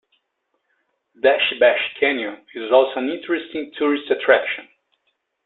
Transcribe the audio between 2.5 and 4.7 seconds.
is also an interesting tourist attraction.